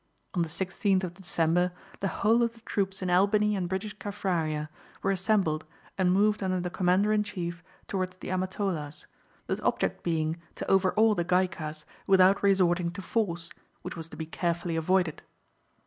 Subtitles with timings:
[0.33, 4.67] On the 16th of December the whole of the troops in Albany and British Kaffraria
[5.03, 5.63] were assembled
[5.95, 9.05] and moved under the Commander in Chief towards the Amatolas,
[9.45, 13.51] the object being to overawe the Gaikas without resorting to force,
[13.83, 15.21] which was to be carefully avoided.